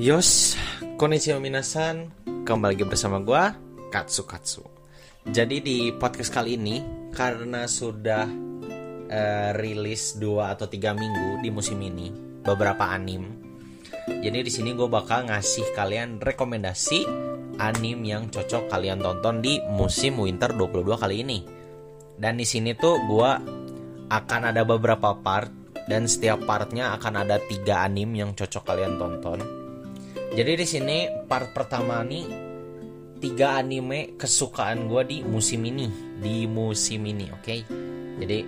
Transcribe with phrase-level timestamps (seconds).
[0.00, 0.56] Yos,
[0.96, 2.08] konnichiwa minasan
[2.48, 3.52] Kembali lagi bersama gua
[3.92, 4.64] Katsu Katsu
[5.28, 6.80] Jadi di podcast kali ini
[7.12, 8.24] Karena sudah
[9.12, 12.08] uh, rilis 2 atau 3 minggu di musim ini
[12.40, 13.36] Beberapa anim
[14.08, 17.04] Jadi di sini gue bakal ngasih kalian rekomendasi
[17.60, 21.38] anim yang cocok kalian tonton di musim winter 22 kali ini.
[22.16, 23.30] Dan di sini tuh gue
[24.08, 25.52] akan ada beberapa part
[25.86, 29.61] dan setiap partnya akan ada tiga anim yang cocok kalian tonton.
[30.32, 30.96] Jadi di sini
[31.28, 32.24] part pertama nih
[33.20, 37.44] tiga anime kesukaan gue di musim ini, di musim ini, oke?
[37.44, 37.60] Okay?
[38.16, 38.38] Jadi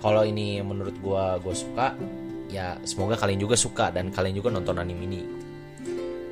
[0.00, 1.92] kalau ini menurut gue gue suka,
[2.48, 5.20] ya semoga kalian juga suka dan kalian juga nonton anime ini.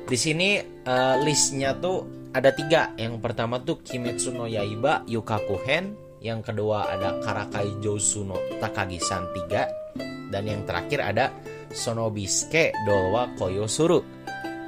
[0.09, 0.57] Di sini
[0.89, 2.97] uh, listnya tuh ada tiga.
[2.97, 5.93] Yang pertama tuh Kimetsu no Yaiba Yukaku Hen.
[6.19, 11.31] Yang kedua ada Karakai Jousu no Takagi-san 3 dan yang terakhir ada
[11.71, 14.01] Sonobisuke Dolwa Koyosuru.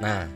[0.02, 0.26] Nah,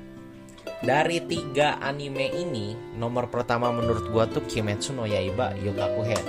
[0.78, 6.24] dari tiga anime ini, nomor pertama menurut gua tuh Kimetsu no Yaiba Yukaku Hen.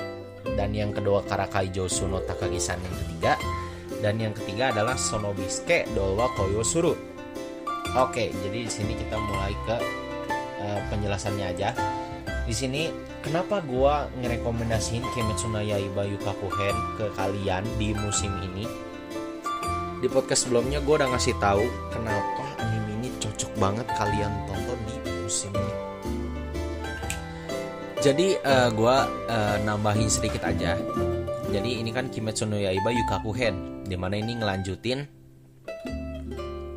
[0.58, 3.34] Dan yang kedua Karakai Jousu no Takagi-san yang ketiga.
[4.02, 6.98] Dan yang ketiga adalah Sonobisuke Dolwa Koyosuru.
[7.98, 9.78] Oke, jadi di sini kita mulai ke
[10.62, 11.78] uh, penjelasannya aja.
[12.46, 12.90] Di sini
[13.22, 18.66] kenapa gua ngerekomendasiin Kimetsu no Yaiba Yukaku Hen ke kalian di musim ini?
[19.98, 22.87] Di podcast sebelumnya gue udah ngasih tahu kenapa anime
[23.58, 25.74] banget kalian tonton di musim ini.
[27.98, 30.78] Jadi uh, gue uh, nambahin sedikit aja.
[31.50, 35.00] Jadi ini kan Kimetsu no Yaiba Yukaku Hen, di mana ini ngelanjutin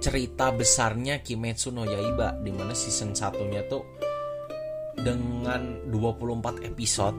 [0.01, 3.85] cerita besarnya Kimetsu no Yaiba di mana season satunya tuh
[4.97, 7.17] dengan 24 episode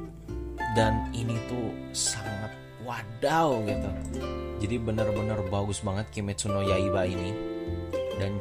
[0.74, 2.50] dan ini tuh sangat
[2.82, 3.90] wadaw gitu
[4.62, 7.51] jadi bener-bener bagus banget Kimetsu no Yaiba ini
[8.22, 8.38] dan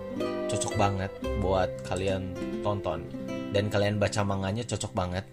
[0.52, 3.00] cocok banget buat kalian tonton
[3.56, 5.24] dan kalian baca manganya cocok banget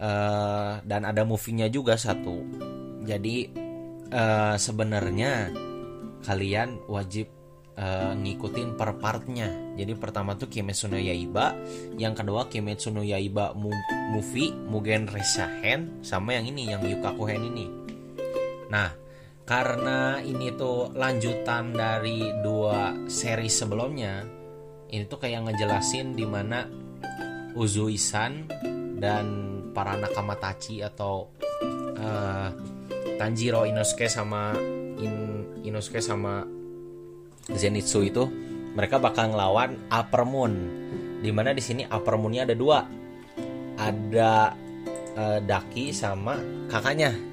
[0.00, 2.40] uh, dan ada movie-nya juga satu
[3.04, 3.52] jadi
[4.12, 5.52] uh, sebenarnya
[6.24, 7.30] kalian wajib
[7.78, 9.48] uh, ngikutin per partnya.
[9.78, 11.54] Jadi pertama tuh Kimetsu no Yaiba,
[11.96, 17.66] yang kedua Kimetsu no Yaiba movie Mugen Reshahen sama yang ini yang Yukaku Hen ini.
[18.68, 18.92] Nah,
[19.48, 24.20] karena ini tuh lanjutan dari dua seri sebelumnya,
[24.92, 26.68] ini tuh kayak ngejelasin di mana
[27.56, 28.44] Uzui-san
[29.00, 29.26] dan
[29.72, 31.32] para Nakamatachi atau
[31.96, 32.48] uh,
[33.16, 34.52] Tanjiro Inosuke sama
[35.00, 36.44] In, Inosuke sama
[37.48, 38.28] Zenitsu itu
[38.76, 40.54] mereka bakal ngelawan Upper Moon.
[41.24, 42.84] Di mana di sini Upper Moonnya ada dua,
[43.80, 44.52] ada
[45.16, 46.36] uh, Daki sama
[46.68, 47.27] kakaknya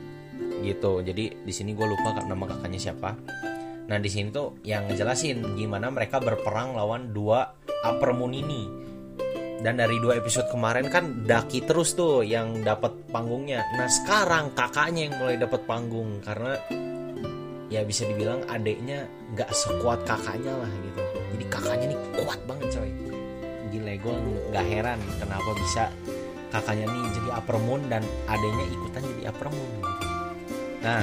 [0.63, 1.01] gitu.
[1.03, 3.11] Jadi di sini gue lupa nama kakaknya siapa.
[3.85, 7.51] Nah di sini tuh yang ngejelasin gimana mereka berperang lawan dua
[7.83, 8.63] Upper Moon ini.
[9.59, 13.65] Dan dari dua episode kemarin kan Daki terus tuh yang dapat panggungnya.
[13.73, 16.53] Nah sekarang kakaknya yang mulai dapat panggung karena
[17.69, 21.01] ya bisa dibilang adiknya nggak sekuat kakaknya lah gitu
[21.35, 22.91] jadi kakaknya nih kuat banget coy
[23.73, 24.15] gila gue
[24.53, 25.83] nggak heran kenapa bisa
[26.53, 30.04] kakaknya nih jadi upper moon dan adiknya ikutan jadi upper moon
[30.85, 31.01] nah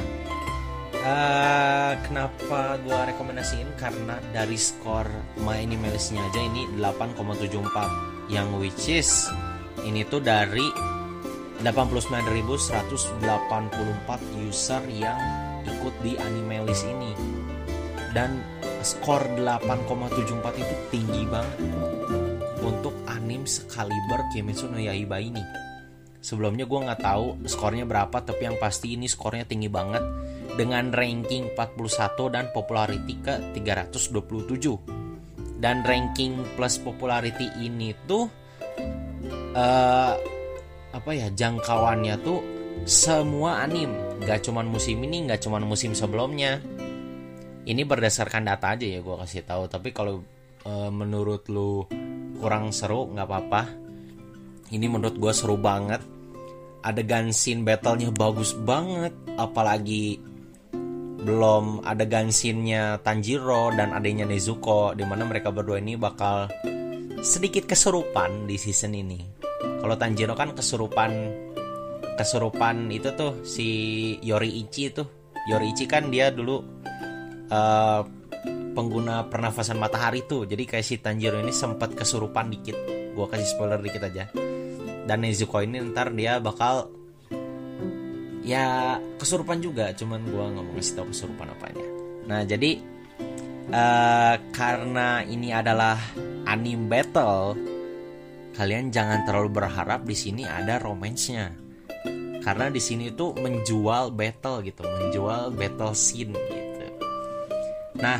[1.03, 3.75] uh, kenapa gue rekomendasiin?
[3.76, 5.06] Karena dari skor
[5.43, 9.26] My Animalistnya aja ini 8,74 yang which is
[9.82, 10.65] ini tuh dari
[11.62, 13.22] 89.184
[14.42, 15.19] user yang
[15.62, 17.15] ikut di anime list ini.
[18.12, 18.42] Dan
[18.82, 21.59] skor 8,74 itu tinggi banget
[22.62, 25.72] untuk anim sekaliber Kimetsu no Yaiba ini
[26.22, 30.00] sebelumnya gue nggak tahu skornya berapa tapi yang pasti ini skornya tinggi banget.
[30.53, 35.00] Dengan ranking 41 dan popularity ke 327
[35.62, 38.28] dan ranking plus popularity ini tuh
[39.56, 40.12] uh,
[40.93, 42.41] apa ya jangkauannya tuh
[42.84, 43.91] semua anim.
[44.22, 46.60] Gak cuman musim ini gak cuman musim sebelumnya.
[47.62, 49.71] Ini berdasarkan data aja ya gue kasih tahu.
[49.71, 50.19] Tapi kalau
[50.66, 51.86] e, menurut lu
[52.42, 53.63] kurang seru nggak apa-apa.
[54.74, 56.03] Ini menurut gue seru banget
[56.83, 60.19] adegan scene battlenya bagus banget apalagi
[61.23, 62.03] belum ada
[62.34, 66.51] scene-nya Tanjiro dan adanya Nezuko di mana mereka berdua ini bakal
[67.23, 69.23] sedikit kesurupan di season ini.
[69.63, 71.11] Kalau Tanjiro kan kesurupan
[72.19, 73.69] kesurupan itu tuh si
[74.19, 75.07] Yoriichi itu
[75.47, 76.59] Yoriichi kan dia dulu
[77.55, 78.03] uh,
[78.75, 80.43] pengguna pernafasan matahari tuh.
[80.43, 82.75] Jadi kayak si Tanjiro ini sempat kesurupan dikit.
[83.15, 84.27] Gua kasih spoiler dikit aja
[85.07, 86.91] dan Nezuko ini ntar dia bakal
[88.43, 91.87] ya kesurupan juga cuman gua nggak mau ngasih tahu kesurupan apanya
[92.27, 92.78] nah jadi
[93.71, 95.99] uh, karena ini adalah
[96.47, 97.54] anime battle,
[98.57, 101.55] kalian jangan terlalu berharap di sini ada romansnya.
[102.43, 106.87] Karena di sini tuh menjual battle gitu, menjual battle scene gitu.
[108.03, 108.19] Nah,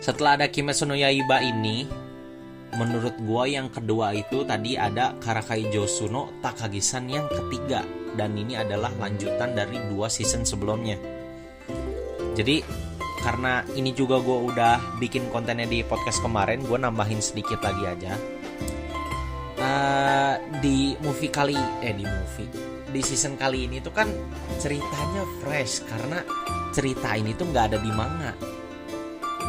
[0.00, 1.84] setelah ada Kimetsu no Yaiba ini,
[2.76, 7.80] menurut gua yang kedua itu tadi ada Karakai Josuno Takagi-san yang ketiga
[8.18, 10.98] dan ini adalah lanjutan dari dua season sebelumnya.
[12.34, 12.62] Jadi
[13.18, 18.14] karena ini juga gue udah bikin kontennya di podcast kemarin, gue nambahin sedikit lagi aja.
[19.58, 22.50] Uh, di movie kali, eh di movie,
[22.94, 24.06] di season kali ini tuh kan
[24.62, 26.22] ceritanya fresh karena
[26.70, 28.32] cerita ini tuh nggak ada di manga.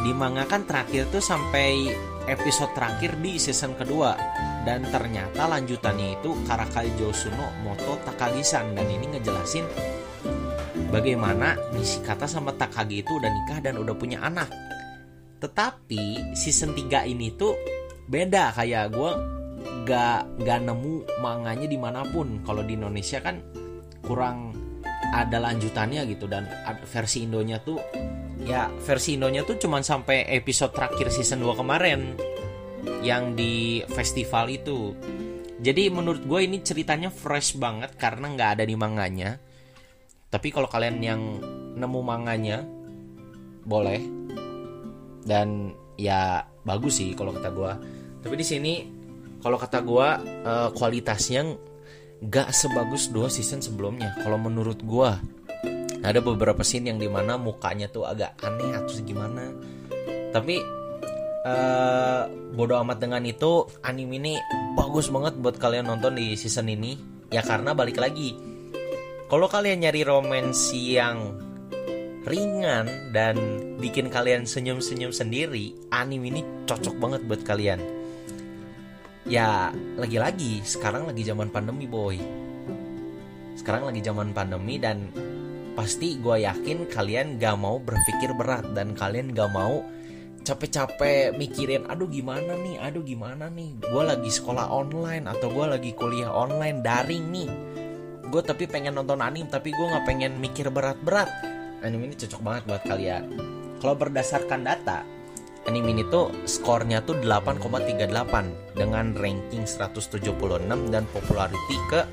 [0.02, 1.94] Di manga kan terakhir tuh sampai
[2.30, 4.14] episode terakhir di season kedua
[4.62, 9.66] dan ternyata lanjutannya itu Karakai Josuno Moto Takagi-san dan ini ngejelasin
[10.94, 14.50] bagaimana Nishikata sama Takagi itu udah nikah dan udah punya anak.
[15.40, 17.56] Tetapi season 3 ini tuh
[18.06, 19.12] beda kayak gue
[19.88, 22.44] gak, gak nemu manganya di mana pun.
[22.46, 23.40] Kalau di Indonesia kan
[24.04, 24.52] kurang
[25.10, 26.46] ada lanjutannya gitu dan
[26.86, 27.80] versi Indonya tuh
[28.44, 32.16] ya versi Indonya tuh cuman sampai episode terakhir season 2 kemarin
[33.04, 34.96] yang di festival itu.
[35.60, 39.36] Jadi menurut gue ini ceritanya fresh banget karena nggak ada di manganya.
[40.30, 41.20] Tapi kalau kalian yang
[41.76, 42.64] nemu manganya
[43.64, 44.00] boleh.
[45.20, 47.72] Dan ya bagus sih kalau kata gue
[48.20, 48.74] tapi di sini
[49.40, 50.08] kalau kata gue
[50.44, 51.56] uh, kualitasnya
[52.20, 54.12] gak sebagus dua season sebelumnya.
[54.20, 55.10] Kalau menurut gue
[56.00, 59.52] ada beberapa scene yang di mana mukanya tuh agak aneh atau gimana
[60.30, 60.60] tapi
[61.44, 64.34] uh, bodoh amat dengan itu anime ini
[64.78, 66.96] bagus banget buat kalian nonton di season ini
[67.28, 68.36] ya karena balik lagi
[69.30, 71.38] kalau kalian nyari romansi yang
[72.26, 73.36] ringan dan
[73.80, 77.80] bikin kalian senyum-senyum sendiri, anime ini cocok banget buat kalian.
[79.30, 82.18] Ya, lagi-lagi sekarang lagi zaman pandemi, boy.
[83.54, 85.14] Sekarang lagi zaman pandemi dan
[85.80, 89.80] pasti gue yakin kalian gak mau berpikir berat dan kalian gak mau
[90.44, 92.76] capek-capek mikirin aduh gimana nih?
[92.84, 93.80] Aduh gimana nih?
[93.88, 97.48] Gue lagi sekolah online atau gue lagi kuliah online daring nih.
[98.28, 101.32] Gue tapi pengen nonton anime tapi gue nggak pengen mikir berat-berat.
[101.80, 103.24] Anime ini cocok banget buat kalian.
[103.80, 105.00] Kalau berdasarkan data
[105.64, 110.28] anime ini tuh skornya tuh 8,38 dengan ranking 176
[110.92, 112.04] dan popularity ke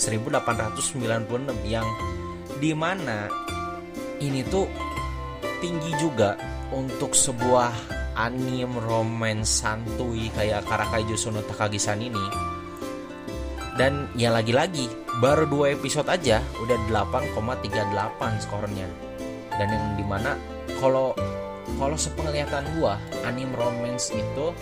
[0.00, 1.28] 1896
[1.68, 1.84] yang
[2.62, 3.26] di mana
[4.22, 4.70] ini tuh
[5.58, 6.38] tinggi juga
[6.70, 7.74] untuk sebuah
[8.14, 12.22] anime romance santuy kayak Karakai Jusuno Takagi-san ini.
[13.74, 14.86] Dan ya lagi-lagi
[15.18, 18.86] baru dua episode aja udah 8,38 skornya.
[19.58, 20.38] Dan yang di mana
[20.78, 21.18] kalau
[21.82, 22.94] kalau sepenglihatan gua
[23.26, 24.54] anime romance itu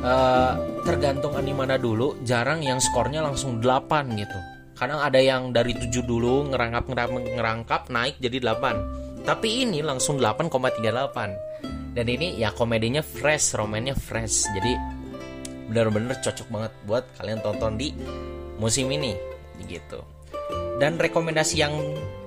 [0.00, 0.56] uh,
[0.88, 5.90] tergantung anime mana dulu jarang yang skornya langsung 8 gitu kadang ada yang dari 7
[6.06, 13.02] dulu ngerangkap ngerangkap, ngerangkap naik jadi 8 tapi ini langsung 8,38 dan ini ya komedinya
[13.02, 14.72] fresh romannya fresh jadi
[15.68, 17.92] bener-bener cocok banget buat kalian tonton di
[18.56, 19.14] musim ini
[19.68, 20.00] gitu.
[20.78, 21.74] Dan rekomendasi yang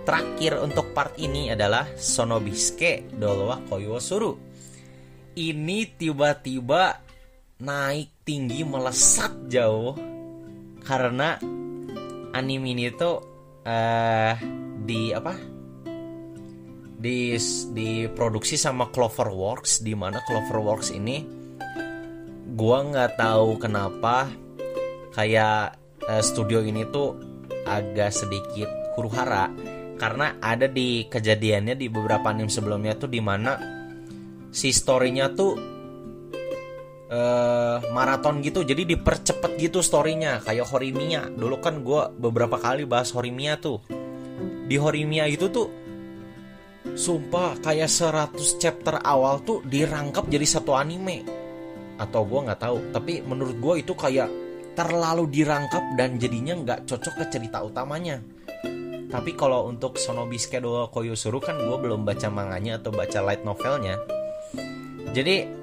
[0.04, 4.36] terakhir untuk part ini adalah Sonobiske Dolwa Koyo Suru.
[5.32, 7.00] Ini tiba-tiba
[7.64, 9.96] naik tinggi melesat jauh
[10.84, 11.40] karena
[12.34, 13.16] anime ini tuh
[13.66, 14.34] uh,
[14.82, 15.34] di apa?
[17.02, 17.34] Di
[17.74, 21.26] diproduksi sama Cloverworks di mana Cloverworks ini
[22.52, 24.30] gua nggak tahu kenapa
[25.16, 27.18] kayak uh, studio ini tuh
[27.66, 29.50] agak sedikit huru hara
[29.98, 33.54] karena ada di kejadiannya di beberapa anime sebelumnya tuh di mana
[34.50, 35.54] si storynya tuh
[37.12, 38.64] uh, maraton gitu.
[38.64, 40.40] Jadi dipercepat gitu storynya.
[40.42, 41.28] Kayak Horimiya.
[41.30, 43.84] Dulu kan gue beberapa kali bahas Horimiya tuh.
[44.66, 45.68] Di Horimiya itu tuh
[46.96, 51.28] sumpah kayak 100 chapter awal tuh dirangkap jadi satu anime.
[52.00, 52.78] Atau gue nggak tahu.
[52.96, 54.32] Tapi menurut gue itu kayak
[54.72, 58.24] terlalu dirangkap dan jadinya nggak cocok ke cerita utamanya.
[59.12, 64.00] Tapi kalau untuk Sonobi Skedo Koyosuru kan gue belum baca manganya atau baca light novelnya.
[65.12, 65.61] Jadi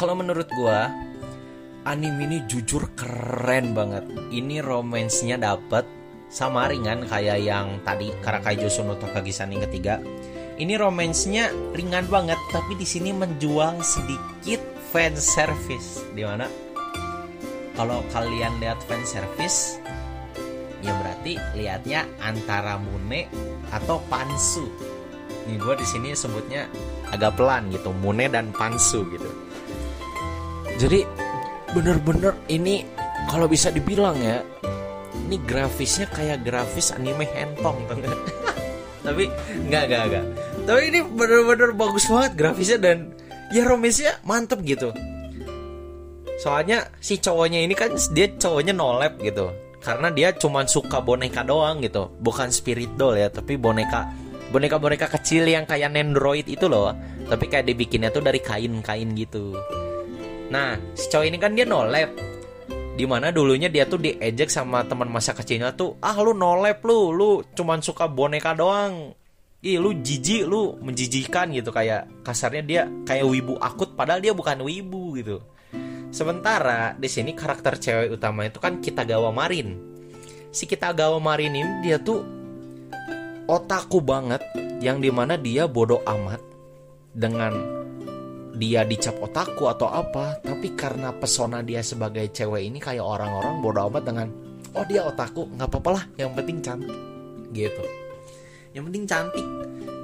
[0.00, 0.78] kalau menurut gue
[1.84, 4.08] anime ini jujur keren banget.
[4.32, 5.84] Ini romansnya dapet
[6.32, 10.00] sama ringan kayak yang tadi Karakai Josuno Takagi-san yang ketiga.
[10.56, 16.00] Ini romansnya ringan banget tapi di sini menjual sedikit fan service.
[16.16, 16.48] Di mana?
[17.76, 19.76] Kalau kalian lihat fan service
[20.80, 23.28] ya berarti lihatnya antara Mune
[23.68, 24.64] atau Pansu.
[25.44, 26.72] Nih gue di sini sebutnya
[27.12, 29.49] agak pelan gitu Mune dan Pansu gitu
[30.80, 31.04] jadi
[31.76, 32.88] bener-bener ini
[33.28, 34.40] kalau bisa dibilang ya
[35.28, 37.84] ini grafisnya kayak grafis anime hentong
[39.06, 39.28] tapi
[39.68, 40.24] nggak nggak nggak.
[40.64, 43.12] Tapi ini bener-bener bagus banget grafisnya dan
[43.52, 44.96] ya romansnya mantep gitu.
[46.40, 49.52] Soalnya si cowoknya ini kan dia cowoknya nolep gitu.
[49.84, 52.08] Karena dia cuman suka boneka doang gitu.
[52.20, 54.08] Bukan spirit doll ya tapi boneka
[54.48, 56.96] boneka boneka kecil yang kayak nendroid itu loh.
[57.28, 59.54] Tapi kayak dibikinnya tuh dari kain-kain gitu
[60.50, 62.10] nah si cowok ini kan dia nolep
[62.98, 67.14] di mana dulunya dia tuh diejek sama teman masa kecilnya tuh ah lu nolep lu
[67.14, 69.14] lu cuman suka boneka doang
[69.60, 74.64] Ih lu jijik lu menjijikan gitu kayak kasarnya dia kayak wibu akut padahal dia bukan
[74.64, 75.44] wibu gitu.
[76.08, 79.76] Sementara di sini karakter cewek utama itu kan kita gawa marin.
[80.48, 82.24] Si kita gawa marin ini dia tuh
[83.44, 84.40] otaku banget
[84.80, 86.40] yang di mana dia bodoh amat
[87.12, 87.79] dengan
[88.60, 93.88] dia dicap otaku atau apa tapi karena pesona dia sebagai cewek ini kayak orang-orang bodoh
[93.88, 94.28] amat dengan
[94.76, 97.10] oh dia otaku nggak apa-apa lah yang penting cantik
[97.50, 97.84] gitu.
[98.74, 99.46] Yang penting cantik.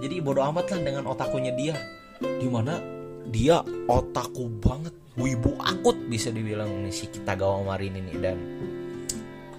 [0.02, 1.74] Jadi bodoh amat lah dengan otakunya dia.
[2.18, 2.80] Di mana
[3.28, 8.12] dia otaku banget wibu akut bisa dibilang nih si kita gawang marin ini.
[8.18, 8.38] Dan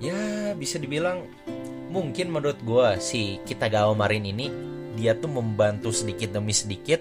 [0.04, 1.24] ya bisa dibilang
[1.88, 4.52] mungkin menurut gue si kita marin ini
[4.98, 7.00] dia tuh membantu sedikit demi sedikit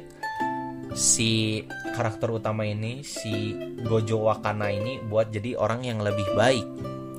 [0.97, 1.61] si
[1.93, 3.53] karakter utama ini si
[3.85, 6.65] Gojo Wakana ini buat jadi orang yang lebih baik.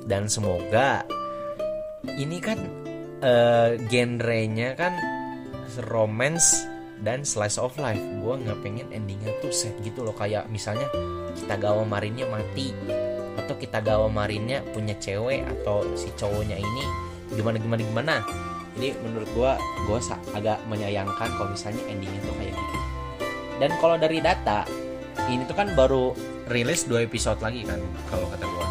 [0.02, 1.06] Dan semoga
[2.18, 2.58] ini kan
[3.22, 4.98] uh, genrenya kan
[5.86, 6.66] romance
[7.06, 8.02] dan slice of life.
[8.18, 10.16] Gue nggak pengen endingnya tuh set gitu loh.
[10.18, 10.90] Kayak misalnya
[11.38, 12.74] kita gawa marinnya mati
[13.38, 16.84] atau kita gawa marinnya punya cewek atau si cowoknya ini
[17.30, 18.14] gimana gimana gimana.
[18.74, 19.52] Jadi menurut gue
[19.86, 19.98] gue
[20.34, 22.77] agak menyayangkan kalau misalnya endingnya tuh kayak gitu
[23.58, 24.62] dan kalau dari data
[25.26, 26.14] ini tuh kan baru
[26.48, 28.66] rilis dua episode lagi kan kalau kata gua.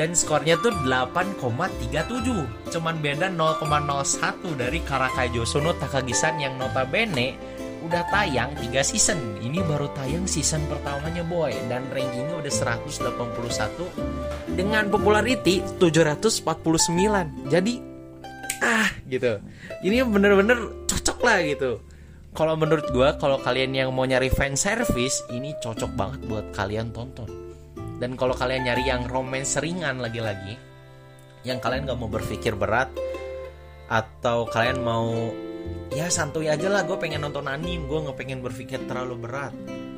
[0.00, 3.60] Dan skornya tuh 8,37 cuman beda 0,01
[4.56, 7.36] dari Karakai Josono Takagisan yang notabene
[7.84, 9.20] udah tayang 3 season.
[9.44, 11.52] Ini baru tayang season pertamanya boy.
[11.68, 17.74] Dan rankingnya udah 181 dengan popularity 749 jadi
[18.64, 19.36] ah gitu.
[19.84, 21.89] Ini bener-bener cocok lah gitu
[22.30, 26.94] kalau menurut gue kalau kalian yang mau nyari fan service ini cocok banget buat kalian
[26.94, 27.28] tonton.
[28.00, 30.56] Dan kalau kalian nyari yang romance ringan lagi-lagi
[31.44, 32.88] yang kalian gak mau berpikir berat
[33.90, 35.08] atau kalian mau
[35.90, 39.52] ya santuy aja lah gue pengen nonton anime gue nggak pengen berpikir terlalu berat.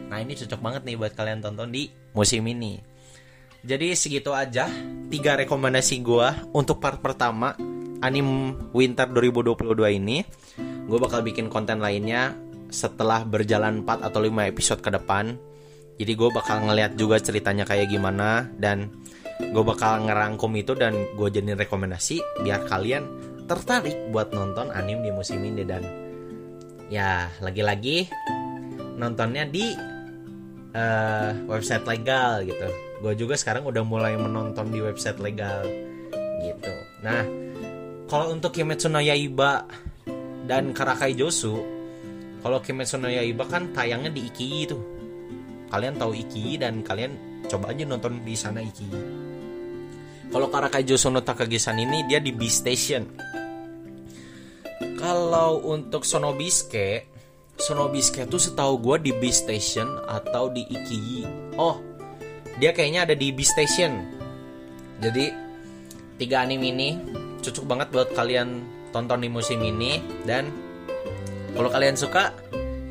[0.08, 2.80] Nah ini cocok banget nih buat kalian tonton di musim ini.
[3.62, 4.66] Jadi segitu aja
[5.12, 7.54] tiga rekomendasi gue untuk part pertama
[8.02, 10.26] anime winter 2022 ini
[10.86, 12.34] gue bakal bikin konten lainnya
[12.72, 15.36] setelah berjalan 4 atau 5 episode ke depan.
[16.00, 18.90] Jadi gue bakal ngeliat juga ceritanya kayak gimana dan
[19.38, 23.04] gue bakal ngerangkum itu dan gue jadi rekomendasi biar kalian
[23.46, 25.62] tertarik buat nonton anime di musim ini.
[25.62, 25.84] Dan
[26.88, 28.08] ya lagi-lagi
[28.96, 29.76] nontonnya di
[30.74, 32.68] uh, website legal gitu.
[33.04, 35.62] Gue juga sekarang udah mulai menonton di website legal
[36.42, 36.72] gitu.
[37.04, 37.22] Nah
[38.08, 39.64] kalau untuk Kimetsu no Yaiba
[40.46, 41.58] dan Karakai Josu
[42.42, 44.78] kalau Kimetsu no Yaiba kan tayangnya di Iki itu
[45.70, 47.14] kalian tahu Iki dan kalian
[47.46, 48.88] coba aja nonton di sana Iki
[50.32, 53.04] kalau Karakai Josu no Takagisan ini dia di B Station.
[54.96, 57.04] Kalau untuk Sonobiske
[57.60, 61.28] Sonobiske tuh setahu gue di B Station atau di Iki
[61.60, 61.76] oh
[62.56, 63.92] dia kayaknya ada di B Station.
[65.04, 65.28] Jadi
[66.16, 66.88] tiga anime ini
[67.44, 70.52] cocok banget buat kalian tonton di musim ini dan
[71.56, 72.36] kalau kalian suka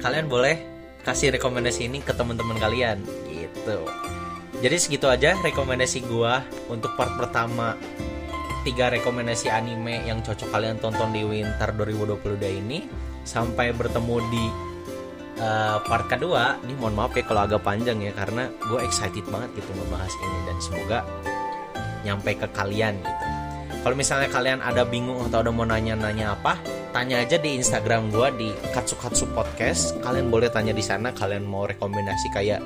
[0.01, 0.57] kalian boleh
[1.01, 3.85] kasih rekomendasi ini ke teman-teman kalian gitu.
[4.61, 7.73] Jadi segitu aja rekomendasi gua untuk part pertama.
[8.61, 12.85] Tiga rekomendasi anime yang cocok kalian tonton di winter 2022 ini.
[13.25, 14.45] Sampai bertemu di
[15.41, 19.49] uh, part kedua ini mohon maaf ya kalau agak panjang ya karena gue excited banget
[19.57, 20.99] gitu ngebahas ini dan semoga
[22.01, 23.40] nyampe ke kalian gitu
[23.81, 26.61] kalau misalnya kalian ada bingung atau ada mau nanya-nanya apa,
[26.93, 29.97] tanya aja di Instagram gue di Katsukatsu Podcast.
[30.05, 31.09] Kalian boleh tanya di sana.
[31.09, 32.61] Kalian mau rekomendasi kayak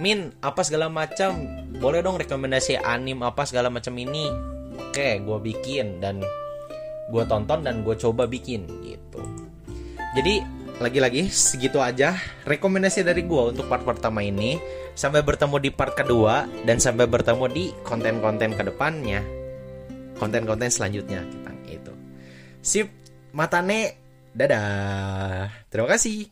[0.00, 1.44] Min apa segala macam,
[1.76, 4.32] boleh dong rekomendasi anim apa segala macam ini.
[4.80, 6.24] Oke, gue bikin dan
[7.12, 9.20] gue tonton dan gue coba bikin gitu.
[10.16, 10.40] Jadi
[10.80, 12.16] lagi-lagi segitu aja
[12.48, 14.56] rekomendasi dari gue untuk part pertama ini.
[14.96, 19.37] Sampai bertemu di part kedua dan sampai bertemu di konten-konten ke depannya
[20.18, 21.92] konten-konten selanjutnya kita itu
[22.60, 22.90] sip
[23.32, 24.08] matane
[24.38, 25.50] Dadah.
[25.66, 26.30] Terima kasih.